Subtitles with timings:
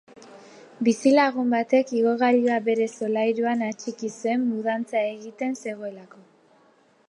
[0.87, 6.27] Bizilagun batek igogailua bere solairuan atxiki zuen mudantza egiten zegoelako.